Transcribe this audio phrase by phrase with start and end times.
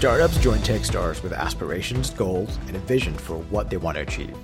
[0.00, 4.34] Startups join Techstars with aspirations, goals, and a vision for what they want to achieve.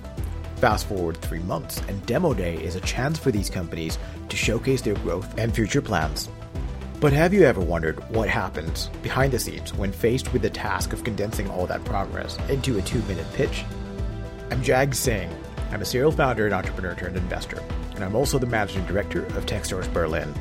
[0.57, 3.97] Fast forward three months, and Demo Day is a chance for these companies
[4.29, 6.29] to showcase their growth and future plans.
[6.99, 10.93] But have you ever wondered what happens behind the scenes when faced with the task
[10.93, 13.65] of condensing all that progress into a two minute pitch?
[14.51, 15.35] I'm Jag Singh.
[15.71, 17.63] I'm a serial founder and entrepreneur turned investor,
[17.95, 20.31] and I'm also the managing director of Techstars Berlin.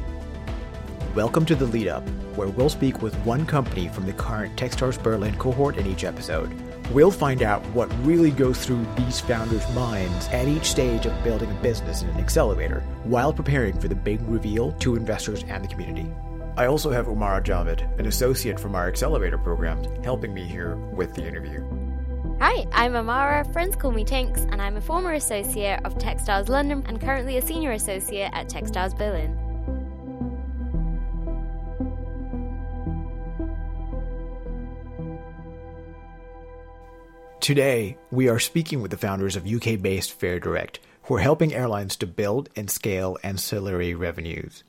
[1.17, 5.03] Welcome to the lead up, where we'll speak with one company from the current Techstars
[5.03, 6.55] Berlin cohort in each episode
[6.93, 11.51] We'll find out what really goes through these founders' minds at each stage of building
[11.51, 15.69] a business in an accelerator while preparing for the big reveal to investors and the
[15.69, 16.09] community.
[16.57, 21.15] I also have Umara Javid, an associate from our accelerator program, helping me here with
[21.15, 21.65] the interview.
[22.41, 26.85] Hi, I'm Amara, friends call me Tinks, and I'm a former associate of Techstars London
[26.87, 29.37] and currently a senior associate at Techstars Berlin.
[37.47, 41.95] Today, we are speaking with the founders of UK based Faredirect, who are helping airlines
[41.95, 44.65] to build and scale ancillary revenues.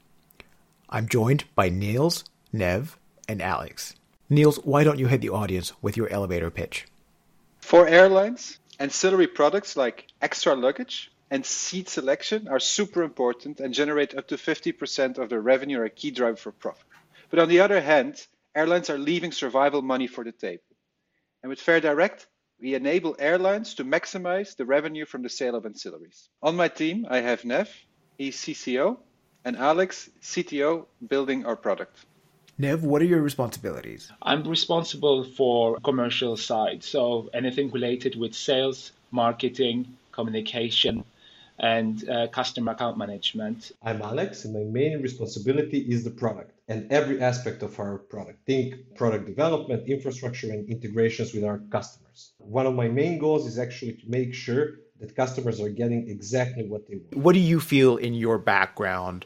[0.87, 3.95] I'm joined by Niels, Nev, and Aleks.
[4.29, 6.85] Niels, why don't you hit the audience with your elevator pitch?
[7.61, 14.15] For airlines, ancillary products like extra luggage and seat selection are super important and generate
[14.15, 16.85] up to 50% of their revenue or a key driver for profit.
[17.31, 20.61] But on the other hand, airlines are leaving survival money for the table.
[21.41, 22.27] And with Faredirect,
[22.59, 26.29] we enable airlines to maximize the revenue from the sale of ancillaries.
[26.41, 27.69] On my team, I have Nev,
[28.17, 28.97] he's CCO,
[29.45, 31.97] and Aleks, CTO, building our product.
[32.57, 34.11] Nev, what are your responsibilities?
[34.21, 41.03] I'm responsible for commercial side, so anything related with sales, marketing, communication,
[41.59, 43.71] and uh, customer account management.
[43.83, 48.45] I'm Aleks, and my main responsibility is the product and every aspect of our product.
[48.45, 52.06] Think product development, infrastructure, and integrations with our customers.
[52.37, 56.67] One of my main goals is actually to make sure that customers are getting exactly
[56.67, 57.15] what they want.
[57.15, 59.25] What do you feel in your background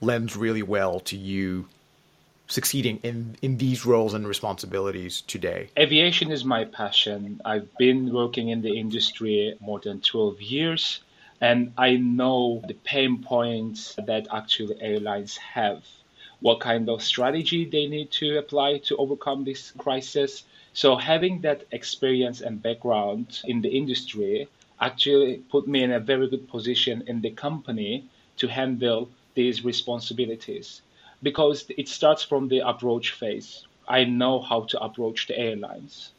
[0.00, 1.68] lends really well to you
[2.48, 5.70] succeeding in, in these roles and responsibilities today?
[5.78, 7.40] Aviation is my passion.
[7.44, 11.00] I've been working in the industry more than 12 years
[11.42, 15.84] and I know the pain points that actually airlines have,
[16.38, 20.44] what kind of strategy they need to apply to overcome this crisis.
[20.74, 24.48] So having that experience and background in the industry
[24.80, 28.04] actually put me in a very good position in the company
[28.36, 30.82] to handle these responsibilities
[31.22, 33.66] because it starts from the approach phase.
[33.88, 36.12] I know how to approach the airlines.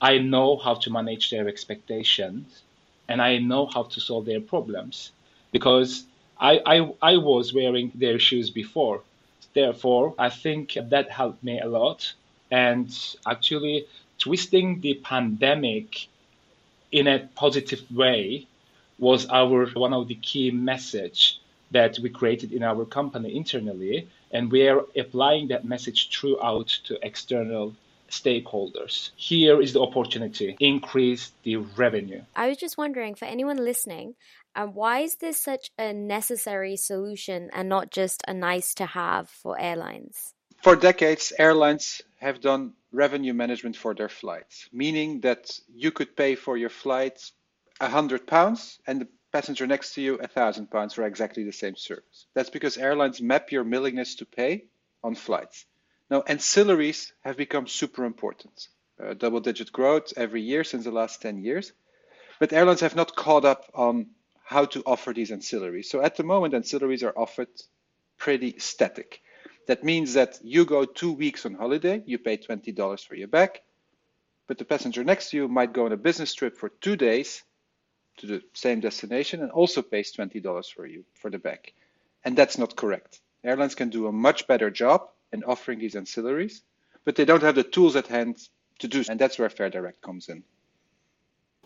[0.00, 2.62] I know how to manage their expectations
[3.08, 5.12] and I know how to solve their problems
[5.52, 6.04] because
[6.40, 9.02] I, I, I was wearing their shoes before.
[9.52, 12.12] Therefore, I think that helped me a lot.
[12.54, 12.88] And
[13.26, 13.88] actually,
[14.18, 16.06] twisting the pandemic
[16.92, 18.46] in a positive way
[18.96, 21.40] was our one of the key message
[21.72, 26.96] that we created in our company internally and we are applying that message throughout to
[27.02, 27.74] external
[28.08, 29.10] stakeholders.
[29.16, 32.22] Here is the opportunity increase the revenue.
[32.36, 34.14] I was just wondering for anyone listening,
[34.54, 39.28] um, why is this such a necessary solution and not just a nice to have
[39.28, 40.34] for airlines?
[40.62, 46.34] For decades, airlines have done revenue management for their flights, meaning that you could pay
[46.34, 47.20] for your flight
[47.80, 51.52] a hundred pounds and the passenger next to you a thousand pounds for exactly the
[51.52, 52.26] same service.
[52.34, 54.64] That's because airlines map your willingness to pay
[55.02, 55.66] on flights.
[56.10, 58.68] Now, ancillaries have become super important.
[58.98, 61.72] Uh, double digit growth every year since the last 10 years.
[62.40, 64.10] But airlines have not caught up on
[64.44, 65.86] how to offer these ancillaries.
[65.86, 67.48] So at the moment, ancillaries are offered
[68.16, 69.20] pretty static.
[69.66, 73.60] That means that you go two weeks on holiday, you pay $20 for your bag,
[74.46, 77.42] but the passenger next to you might go on a business trip for two days
[78.18, 81.72] to the same destination and also pays $20 for you for the bag.
[82.24, 83.20] And that's not correct.
[83.42, 86.60] Airlines can do a much better job in offering these ancillaries,
[87.04, 88.38] but they don't have the tools at hand
[88.78, 89.10] to do, so.
[89.10, 90.42] and that's where Faredirect comes in.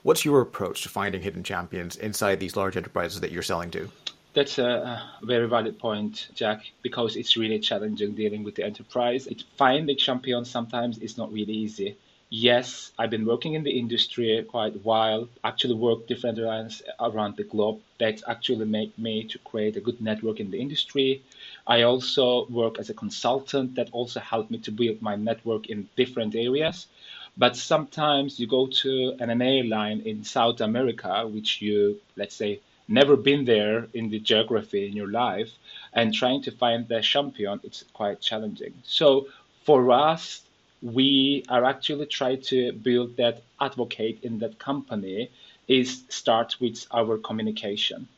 [0.02, 3.90] What's your approach to finding hidden champions inside these large enterprises that you're selling to?
[4.38, 9.26] That's a very valid point, Jag, because it's really challenging dealing with the enterprise.
[9.26, 11.96] It, finding champions sometimes is not really easy.
[12.30, 17.36] Yes, I've been working in the industry quite a while, actually work different airlines around
[17.36, 17.80] the globe.
[17.98, 21.20] That actually made me to create a good network in the industry.
[21.66, 25.88] I also work as a consultant that also helped me to build my network in
[25.96, 26.86] different areas.
[27.36, 33.16] But sometimes you go to an airline in South America, which you, let's say, never
[33.16, 35.50] been there in the geography in your life,
[35.92, 38.74] and trying to find the champion, it's quite challenging.
[38.82, 39.28] So
[39.64, 40.42] for us,
[40.82, 45.30] we are actually trying to build that advocate in that company
[45.66, 48.08] is start with our communication.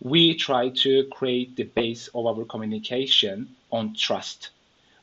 [0.00, 4.50] We try to create the base of our communication on trust.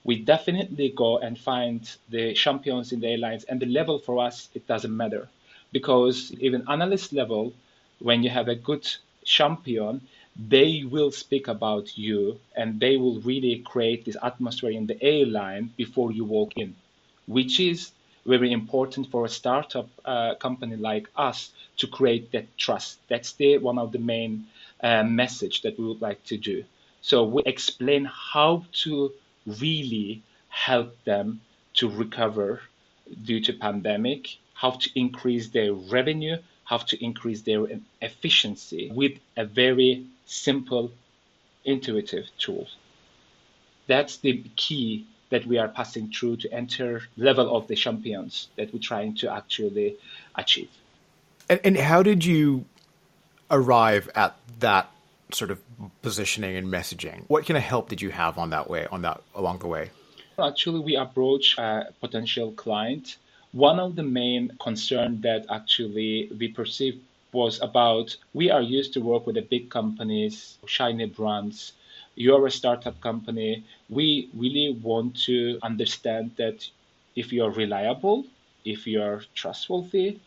[0.03, 4.49] We definitely go and find the champions in the airlines and the level for us,
[4.53, 5.29] it doesn't matter
[5.71, 7.53] because even analyst level,
[7.99, 8.87] when you have a good
[9.25, 10.01] champion,
[10.47, 15.71] they will speak about you and they will really create this atmosphere in the airline
[15.75, 16.75] before you walk in,
[17.27, 17.91] which is
[18.25, 22.99] very important for a startup uh, company like us to create that trust.
[23.09, 24.47] That's the one of the main
[24.81, 26.63] uh, message that we would like to do.
[27.01, 29.11] So we explain how to
[29.45, 31.41] really help them
[31.75, 32.61] to recover
[33.23, 36.37] due to pandemic, how to increase their revenue,
[36.69, 37.65] how to increase their
[37.99, 40.91] efficiency with a very simple,
[41.65, 42.67] intuitive tool.
[43.87, 48.71] That's the key that we are passing through to enter level of the champions that
[48.71, 49.97] we're trying to actually
[50.35, 50.69] achieve.
[51.49, 52.65] And, and how did you
[53.49, 54.91] arrive at that
[55.31, 55.59] sort of
[56.03, 57.23] positioning and messaging?
[57.29, 59.89] What kind of help did you have on that way, on that along the way?
[60.37, 63.17] Actually, we approach a potential client.
[63.51, 66.99] One of the main concern that actually we perceived
[67.31, 71.73] was about we are used to work with the big companies, shiny brands.
[72.13, 73.63] You're a startup company.
[73.89, 76.69] We really want to understand that
[77.15, 78.25] if you're reliable,
[78.65, 80.19] if you're trustworthy,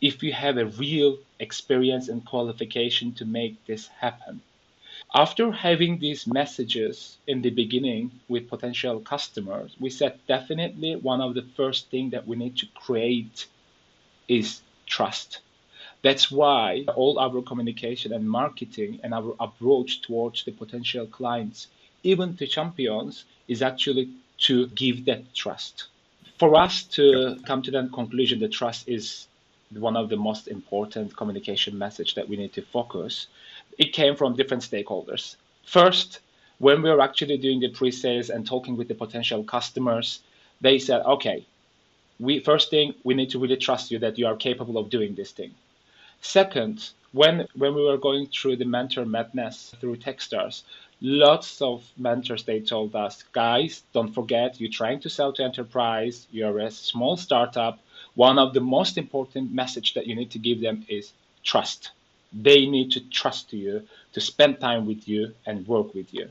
[0.00, 4.40] if you have a real experience and qualification to make this happen.
[5.14, 11.34] After having these messages in the beginning with potential customers, we said definitely one of
[11.34, 13.46] the first things that we need to create
[14.28, 15.40] is trust
[16.02, 21.66] that's why all our communication and marketing and our approach towards the potential clients,
[22.02, 25.86] even to champions, is actually to give that trust.
[26.38, 29.26] For us to come to that conclusion, the trust is
[29.72, 33.26] one of the most important communication message that we need to focus.
[33.78, 35.36] It came from different stakeholders.
[35.64, 36.20] First,
[36.58, 40.20] when we were actually doing the pre-sales and talking with the potential customers,
[40.60, 41.46] they said, okay,
[42.18, 45.14] we first thing we need to really trust you that you are capable of doing
[45.14, 45.54] this thing.
[46.20, 50.64] Second, when when we were going through the mentor madness through Techstars,
[51.00, 56.26] lots of mentors they told us, guys, don't forget you're trying to sell to enterprise,
[56.32, 57.78] you're a small startup.
[58.16, 61.12] One of the most important message that you need to give them is
[61.44, 61.92] trust.
[62.32, 63.82] They need to trust you,
[64.12, 66.30] to spend time with you and work with you.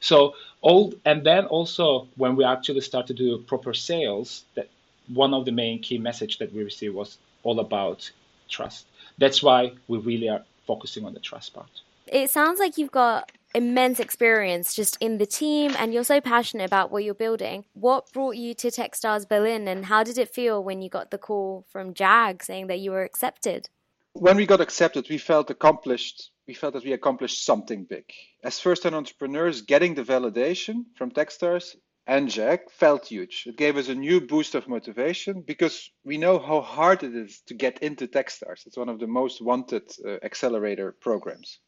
[0.00, 4.68] So all and then also when we actually started to do proper sales, that
[5.08, 8.10] one of the main key message that we received was all about
[8.48, 8.86] trust.
[9.18, 11.70] That's why we really are focusing on the trust part.
[12.06, 16.64] It sounds like you've got immense experience just in the team and you're so passionate
[16.64, 17.64] about what you're building.
[17.72, 21.18] What brought you to Techstars Berlin and how did it feel when you got the
[21.18, 23.70] call from Jag saying that you were accepted?
[24.18, 26.30] When we got accepted, we felt accomplished.
[26.48, 28.04] We felt that we accomplished something big.
[28.42, 31.76] As first time entrepreneurs, getting the validation from Techstars
[32.06, 33.44] and Jag felt huge.
[33.46, 37.42] It gave us a new boost of motivation because we know how hard it is
[37.48, 38.66] to get into Techstars.
[38.66, 41.58] It's one of the most wanted uh, accelerator programs.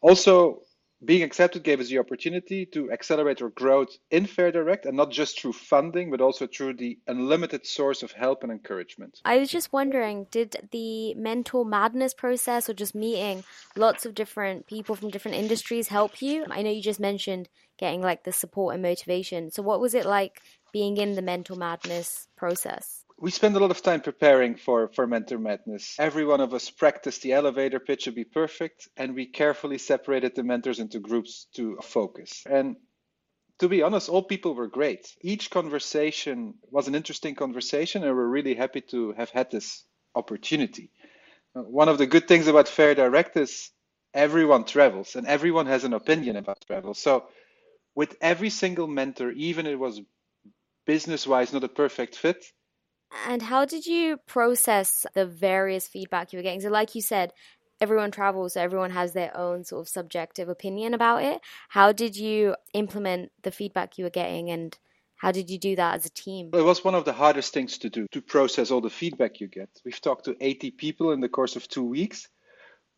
[0.00, 0.62] Also,
[1.04, 5.40] being accepted gave us the opportunity to accelerate our growth in Faredirect and not just
[5.40, 9.20] through funding, but also through the unlimited source of help and encouragement.
[9.24, 13.44] I was just wondering did the Mentor Madness process or just meeting
[13.76, 16.46] lots of different people from different industries help you?
[16.50, 19.50] I know you just mentioned getting like the support and motivation.
[19.50, 20.40] So, what was it like
[20.72, 23.03] being in the Mentor Madness process?
[23.18, 25.96] We spend a lot of time preparing for, for Mentor Madness.
[25.98, 30.34] Every one of us practiced the elevator pitch to be perfect, and we carefully separated
[30.34, 32.42] the mentors into groups to focus.
[32.50, 32.76] And
[33.60, 35.06] to be honest, all people were great.
[35.22, 40.90] Each conversation was an interesting conversation, and we're really happy to have had this opportunity.
[41.56, 43.70] Uh, one of the good things about Faredirect is
[44.12, 46.94] everyone travels, and everyone has an opinion about travel.
[46.94, 47.26] So,
[47.94, 50.00] with every single mentor, even it was
[50.86, 52.44] business wise not a perfect fit,
[53.26, 56.60] and how did you process the various feedback you were getting?
[56.60, 57.32] So, like you said,
[57.80, 61.40] everyone travels, so everyone has their own sort of subjective opinion about it.
[61.68, 64.76] How did you implement the feedback you were getting and
[65.16, 66.50] how did you do that as a team?
[66.52, 69.48] It was one of the hardest things to do to process all the feedback you
[69.48, 69.70] get.
[69.84, 72.28] We've talked to 80 people in the course of two weeks.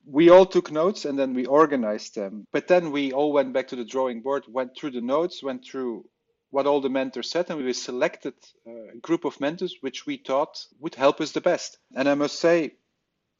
[0.04, 2.44] We all took notes and then we organized them.
[2.52, 5.64] But then we all went back to the drawing board, went through the notes, went
[5.64, 6.04] through
[6.56, 8.32] what all the mentors said, and we selected
[8.66, 11.76] uh, a group of mentors which we thought would help us the best.
[11.94, 12.72] And I must say,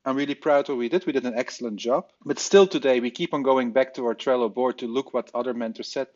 [0.04, 1.06] I'm really proud of what we did.
[1.06, 2.11] We did an excellent job.
[2.26, 5.30] But still today, we keep on going back to our Trello board to look what
[5.35, 6.08] other mentors said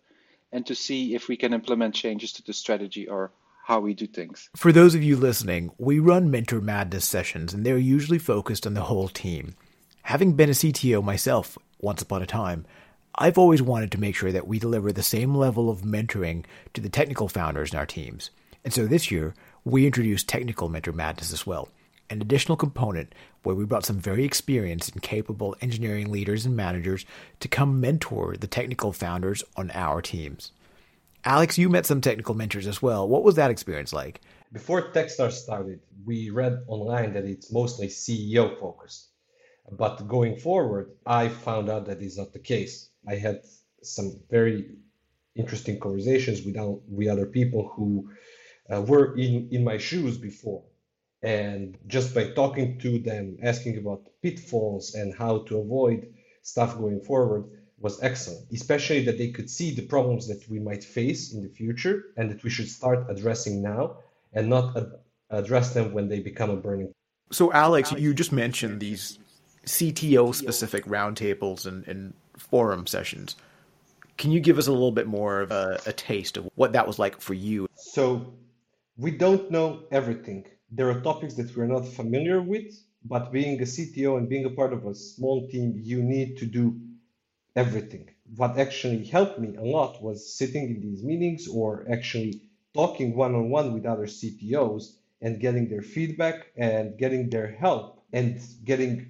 [0.52, 3.32] and to see if we can implement changes to the strategy or
[3.64, 4.50] how we do things.
[4.54, 8.74] For those of you listening, we run Mentor Madness sessions, and they're usually focused on
[8.74, 9.54] the whole team.
[10.02, 12.66] Having been a CTO myself once upon a time,
[13.16, 16.80] I've always wanted to make sure that we deliver the same level of mentoring to
[16.80, 18.30] the technical founders in our teams.
[18.64, 21.68] And so this year, we introduced Technical Mentor Madness as well,
[22.08, 27.04] an additional component where we brought some very experienced and capable engineering leaders and managers
[27.40, 30.52] to come mentor the technical founders on our teams.
[31.24, 33.08] Aleks, you met some technical mentors as well.
[33.08, 34.20] What was that experience like?
[34.52, 39.08] Before Techstars started, we read online that it's mostly CEO focused.
[39.70, 42.89] But going forward, I found out that is not the case.
[43.08, 43.42] I had
[43.82, 44.76] some very
[45.36, 46.56] interesting conversations with,
[46.88, 48.10] with other people who
[48.70, 50.64] uh, were in, in my shoes before.
[51.22, 57.00] And just by talking to them, asking about pitfalls and how to avoid stuff going
[57.00, 57.44] forward
[57.78, 61.48] was excellent, especially that they could see the problems that we might face in the
[61.48, 63.96] future and that we should start addressing now
[64.32, 64.92] and not ad-
[65.30, 66.92] address them when they become a burning.
[67.32, 69.18] So, Aleks, you just mentioned these
[69.64, 73.36] CTO specific roundtables and, and forum sessions.
[74.16, 76.86] Can you give us a little bit more of a, a taste of what that
[76.86, 77.68] was like for you?
[77.74, 78.34] So,
[78.96, 80.46] we don't know everything.
[80.70, 84.50] There are topics that we're not familiar with, but being a CTO and being a
[84.50, 86.78] part of a small team, you need to do
[87.56, 88.10] everything.
[88.36, 92.42] What actually helped me a lot was sitting in these meetings or actually
[92.74, 98.02] talking one on one with other CTOs and getting their feedback and getting their help
[98.12, 99.08] and getting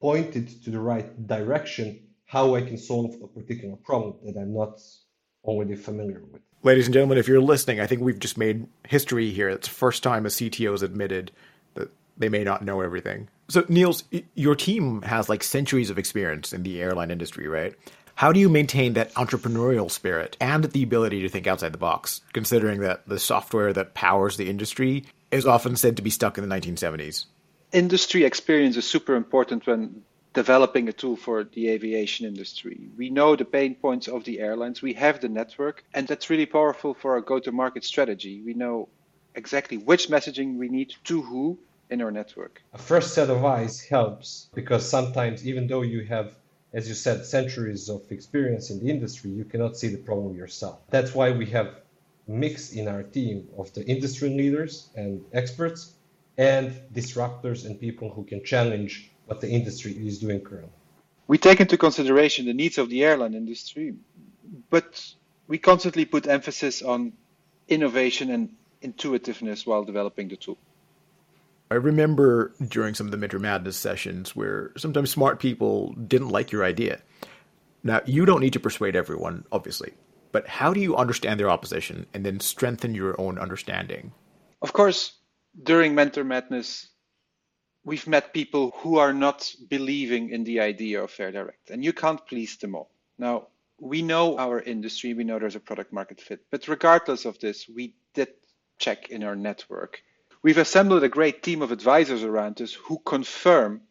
[0.00, 2.00] pointed to the right direction
[2.30, 4.80] how I can solve a particular problem that I'm not
[5.42, 6.40] already familiar with.
[6.62, 9.48] Ladies and gentlemen, if you're listening, I think we've just made history here.
[9.48, 11.32] It's the first time a CTO has admitted
[11.74, 13.28] that they may not know everything.
[13.48, 14.04] So, Niels,
[14.36, 17.74] your team has like centuries of experience in the airline industry, right?
[18.14, 22.20] How do you maintain that entrepreneurial spirit and the ability to think outside the box,
[22.32, 26.48] considering that the software that powers the industry is often said to be stuck in
[26.48, 27.24] the 1970s?
[27.72, 32.88] Industry experience is super important when developing a tool for the aviation industry.
[32.96, 36.46] We know the pain points of the airlines, we have the network, and that's really
[36.46, 38.42] powerful for our go to market strategy.
[38.42, 38.88] We know
[39.34, 41.58] exactly which messaging we need to who
[41.90, 42.62] in our network.
[42.72, 46.34] A first set of eyes helps because sometimes, even though you have
[46.72, 50.78] as you said, centuries of experience in the industry, you cannot see the problem yourself.
[50.90, 51.74] That's why we have
[52.28, 55.94] mix in our team of the industry leaders and experts
[56.38, 60.72] and disruptors and people who can challenge what the industry is doing currently.
[61.28, 63.94] We take into consideration the needs of the airline industry,
[64.70, 65.14] but
[65.46, 67.12] we constantly put emphasis on
[67.68, 70.58] innovation and intuitiveness while developing the tool.
[71.70, 76.50] I remember during some of the Mentor Madness sessions where sometimes smart people didn't like
[76.50, 77.00] your idea.
[77.84, 79.92] Now, you don't need to persuade everyone, obviously,
[80.32, 84.10] but how do you understand their opposition and then strengthen your own understanding?
[84.60, 85.12] Of course,
[85.62, 86.88] during Mentor Madness,
[87.84, 92.24] we've met people who are not believing in the idea of Faredirect, and you can't
[92.26, 92.90] please them all.
[93.18, 97.38] Now, we know our industry, we know there's a product market fit, but regardless of
[97.38, 98.28] this, we did
[98.78, 100.02] check in our network.
[100.42, 103.82] We've assembled a great team of advisors around us who confirm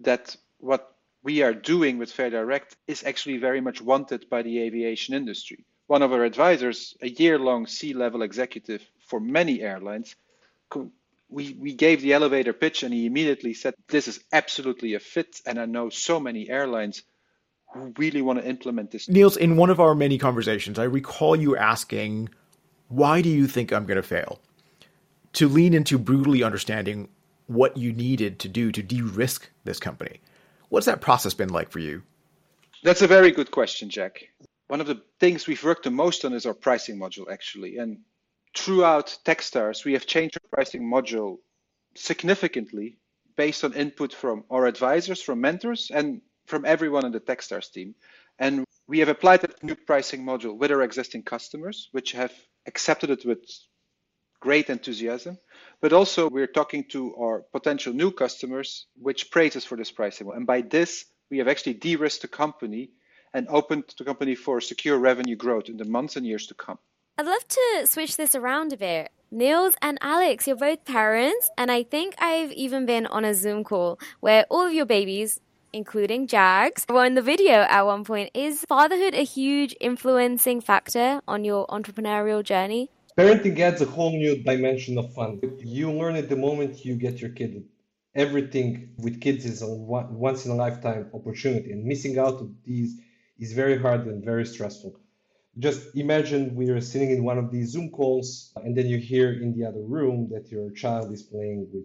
[0.00, 5.14] that what we are doing with Faredirect is actually very much wanted by the aviation
[5.14, 5.64] industry.
[5.88, 10.16] One of our advisors, a year long C level executive for many airlines,
[11.28, 15.40] we, we gave the elevator pitch and he immediately said, This is absolutely a fit.
[15.46, 17.02] And I know so many airlines
[17.72, 19.08] who really want to implement this.
[19.08, 22.28] Niels, in one of our many conversations, I recall you asking,
[22.88, 24.40] Why do you think I'm going to fail?
[25.34, 27.08] To lean into brutally understanding
[27.46, 30.20] what you needed to do to de risk this company.
[30.68, 32.02] What's that process been like for you?
[32.82, 34.28] That's a very good question, Jag.
[34.68, 37.76] One of the things we've worked the most on is our pricing model, actually.
[37.76, 37.98] And
[38.56, 41.40] throughout Techstars, we have changed our pricing model
[41.94, 42.98] significantly
[43.36, 47.94] based on input from our advisors, from mentors, and from everyone in the Techstars team.
[48.38, 52.32] And we have applied that new pricing model with our existing customers, which have
[52.66, 53.40] accepted it with
[54.40, 55.38] great enthusiasm.
[55.80, 60.30] But also, we're talking to our potential new customers, which praise us for this pricing.
[60.34, 62.90] And by this, we have actually de risked the company
[63.34, 66.78] and opened the company for secure revenue growth in the months and years to come.
[67.18, 69.10] I'd love to switch this around a bit.
[69.30, 73.64] Niels and Aleks, you're both parents, and I think I've even been on a Zoom
[73.64, 75.40] call where all of your babies,
[75.72, 78.32] including Jags, were in the video at one point.
[78.34, 82.90] Is fatherhood a huge influencing factor on your entrepreneurial journey?
[83.16, 85.40] Parenting adds a whole new dimension of fun.
[85.60, 87.64] You learn at the moment you get your kid.
[88.14, 93.00] Everything with kids is a once in a lifetime opportunity, and missing out on these
[93.38, 95.00] is very hard and very stressful.
[95.58, 99.56] Just imagine we're sitting in one of these Zoom calls, and then you hear in
[99.56, 101.84] the other room that your child is playing with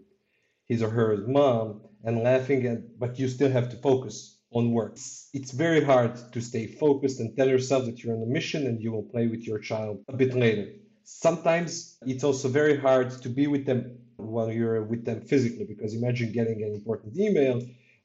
[0.68, 4.98] his or her mom and laughing, and, but you still have to focus on work.
[5.34, 8.82] It's very hard to stay focused and tell yourself that you're on a mission and
[8.82, 10.68] you will play with your child a bit later.
[11.04, 15.94] Sometimes it's also very hard to be with them while you're with them physically because
[15.94, 17.62] imagine getting an important email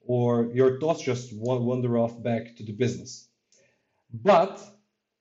[0.06, 3.28] or your thoughts just wander off back to the business.
[4.12, 4.62] But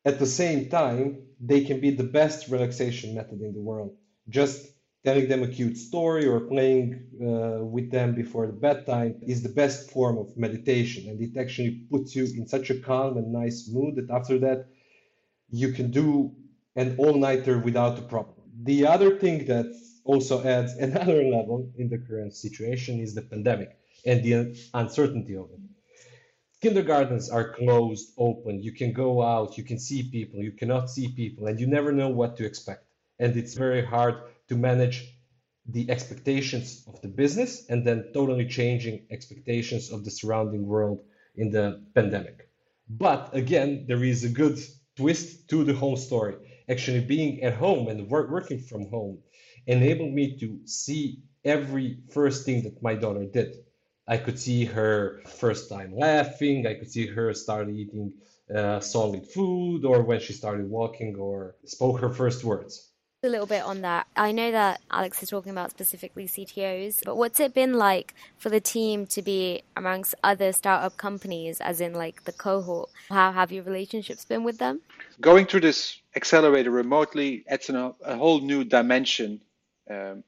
[0.05, 3.97] at the same time, they can be the best relaxation method in the world.
[4.29, 4.65] Just
[5.03, 9.49] telling them a cute story or playing uh, with them before the bedtime is the
[9.49, 11.09] best form of meditation.
[11.09, 14.67] And it actually puts you in such a calm and nice mood that after that,
[15.49, 16.35] you can do
[16.75, 18.35] an all nighter without a problem.
[18.63, 19.67] The other thing that
[20.03, 23.69] also adds another level in the current situation is the pandemic
[24.05, 25.74] and the uncertainty of it.
[26.65, 28.59] Kindergartens are closed, open.
[28.59, 31.91] You can go out, you can see people, you cannot see people, and you never
[31.91, 32.85] know what to expect.
[33.19, 34.15] And it's very hard
[34.47, 35.15] to manage
[35.67, 41.03] the expectations of the business and then totally changing expectations of the surrounding world
[41.35, 42.49] in the pandemic.
[42.89, 44.57] But again, there is a good
[44.95, 46.37] twist to the whole story.
[46.67, 49.19] Actually, being at home and work, working from home
[49.67, 53.64] enabled me to see every first thing that my daughter did.
[54.07, 58.13] I could see her first time laughing, I could see her start eating
[58.53, 62.91] uh, solid food, or when she started walking or spoke her first words
[63.25, 64.07] a little bit on that.
[64.15, 68.49] I know that Aleks is talking about specifically CTOs, but what's it been like for
[68.49, 72.89] the team to be amongst other startup companies, as in like the cohort?
[73.09, 74.81] How have your relationships been with them?
[75.19, 79.41] Going through this accelerator remotely adds a whole new dimension
[79.89, 80.23] um,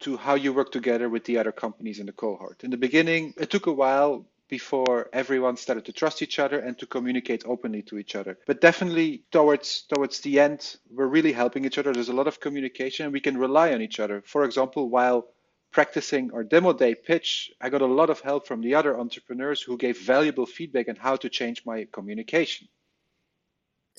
[0.00, 2.64] to how you work together with the other companies in the cohort.
[2.64, 6.78] In the beginning, it took a while before everyone started to trust each other and
[6.78, 8.38] to communicate openly to each other.
[8.46, 11.92] But definitely towards towards the end, we're really helping each other.
[11.92, 14.22] There's a lot of communication and we can rely on each other.
[14.24, 15.26] For example, while
[15.70, 19.60] practicing our demo day pitch, I got a lot of help from the other entrepreneurs
[19.60, 22.68] who gave valuable feedback on how to change my communication.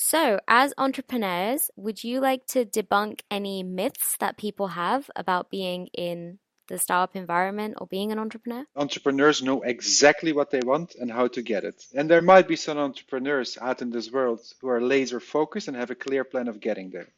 [0.01, 5.87] So, as entrepreneurs, would you like to debunk any myths that people have about being
[5.87, 8.63] in the startup environment or being an entrepreneur?
[8.77, 11.83] Entrepreneurs know exactly what they want and how to get it.
[11.93, 15.75] And there might be some entrepreneurs out in this world who are laser focused and
[15.75, 17.09] have a clear plan of getting there.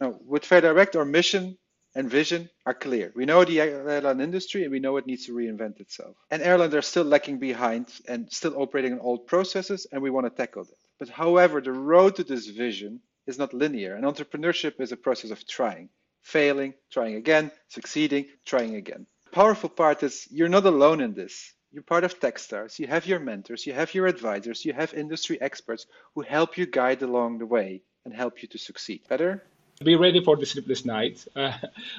[0.00, 1.56] Now, with Faredirect, our mission
[1.94, 3.12] and vision are clear.
[3.14, 6.16] We know the airline industry and we know it needs to reinvent itself.
[6.32, 10.26] And airlines are still lagging behind and still operating on old processes, and we want
[10.26, 10.82] to tackle that.
[11.02, 15.32] But however, the road to this vision is not linear, and entrepreneurship is a process
[15.32, 15.88] of trying
[16.22, 19.08] failing, trying again, succeeding, trying again.
[19.24, 21.54] The powerful part is you're not alone in this.
[21.72, 22.78] You're part of Techstars.
[22.78, 26.66] You have your mentors, you have your advisors, you have industry experts who help you
[26.66, 29.00] guide along the way and help you to succeed.
[29.08, 29.42] Better?
[29.84, 31.52] Be ready for the sleepless night uh,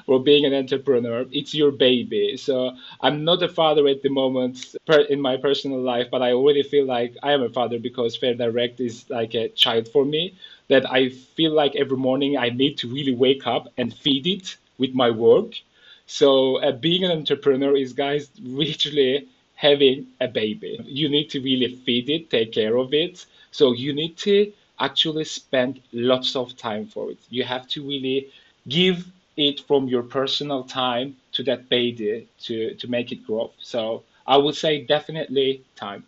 [0.06, 1.26] for being an entrepreneur.
[1.32, 2.38] It's your baby.
[2.38, 4.76] So I'm not a father at the moment
[5.10, 8.80] in my personal life, but I already feel like I am a father because Faredirect
[8.80, 10.36] is like a child for me
[10.69, 14.56] that I feel like every morning I need to really wake up and feed it
[14.78, 15.54] with my work.
[16.06, 20.80] So uh, being an entrepreneur is, guys, literally having a baby.
[20.86, 23.26] You need to really feed it, take care of it.
[23.52, 27.18] So you need to actually spend lots of time for it.
[27.30, 28.30] You have to really
[28.68, 29.06] give
[29.38, 33.52] it from your personal time to that baby to, to make it grow.
[33.60, 36.06] So I would say definitely time.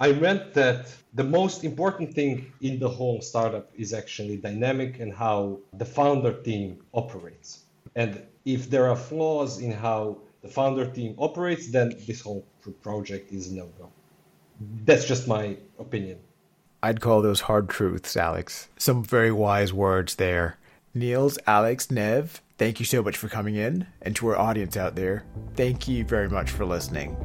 [0.00, 5.12] I meant that the most important thing in the whole startup is actually dynamic and
[5.12, 7.60] how the founder team operates.
[7.94, 12.44] And if there are flaws in how the founder team operates, then this whole
[12.82, 13.90] project is no go.
[14.84, 16.18] That's just my opinion.
[16.82, 18.66] I'd call those hard truths, Aleks.
[18.76, 20.56] Some very wise words there.
[20.94, 23.86] Niels, Aleks, Nev, thank you so much for coming in.
[24.02, 27.16] And to our audience out there, thank you very much for listening.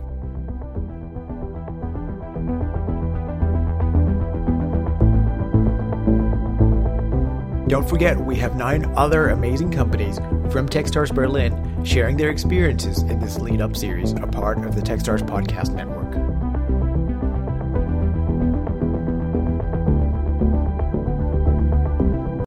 [7.68, 10.20] Don't forget, we have nine other amazing companies
[10.52, 14.82] from Techstars Berlin sharing their experiences in this lead up series, a part of the
[14.82, 16.37] Techstars Podcast Network.